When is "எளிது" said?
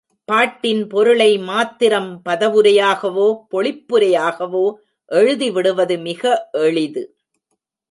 6.51-7.03